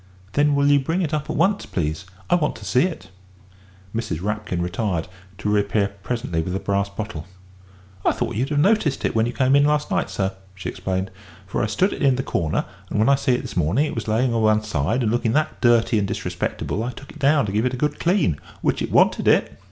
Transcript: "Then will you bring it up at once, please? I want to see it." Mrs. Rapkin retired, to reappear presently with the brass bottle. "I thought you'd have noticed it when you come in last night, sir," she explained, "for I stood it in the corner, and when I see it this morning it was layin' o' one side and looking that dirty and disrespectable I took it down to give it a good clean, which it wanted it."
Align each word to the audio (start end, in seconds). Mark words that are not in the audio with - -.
"Then 0.33 0.55
will 0.55 0.65
you 0.65 0.79
bring 0.79 1.03
it 1.03 1.13
up 1.13 1.29
at 1.29 1.35
once, 1.35 1.67
please? 1.67 2.05
I 2.27 2.33
want 2.33 2.55
to 2.55 2.65
see 2.65 2.85
it." 2.85 3.11
Mrs. 3.95 4.19
Rapkin 4.19 4.59
retired, 4.59 5.07
to 5.37 5.47
reappear 5.47 5.89
presently 6.01 6.41
with 6.41 6.53
the 6.53 6.59
brass 6.59 6.89
bottle. 6.89 7.27
"I 8.03 8.11
thought 8.11 8.33
you'd 8.35 8.49
have 8.49 8.57
noticed 8.57 9.05
it 9.05 9.13
when 9.13 9.27
you 9.27 9.31
come 9.33 9.55
in 9.55 9.63
last 9.63 9.91
night, 9.91 10.09
sir," 10.09 10.33
she 10.55 10.69
explained, 10.69 11.11
"for 11.45 11.61
I 11.61 11.67
stood 11.67 11.93
it 11.93 12.01
in 12.01 12.15
the 12.15 12.23
corner, 12.23 12.65
and 12.89 12.97
when 12.97 13.09
I 13.09 13.13
see 13.15 13.33
it 13.35 13.43
this 13.43 13.55
morning 13.55 13.85
it 13.85 13.93
was 13.93 14.07
layin' 14.07 14.33
o' 14.33 14.39
one 14.39 14.63
side 14.63 15.03
and 15.03 15.11
looking 15.11 15.33
that 15.33 15.61
dirty 15.61 15.99
and 15.99 16.07
disrespectable 16.07 16.81
I 16.83 16.93
took 16.93 17.11
it 17.11 17.19
down 17.19 17.45
to 17.45 17.51
give 17.51 17.67
it 17.67 17.73
a 17.75 17.77
good 17.77 17.99
clean, 17.99 18.39
which 18.63 18.81
it 18.81 18.91
wanted 18.91 19.27
it." 19.27 19.55